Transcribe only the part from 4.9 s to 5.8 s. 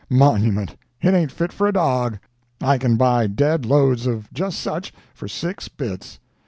for six